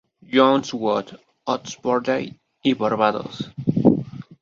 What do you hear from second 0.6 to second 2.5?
Wood, Oxfordshire